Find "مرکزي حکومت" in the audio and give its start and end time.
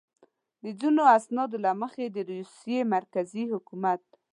2.95-4.01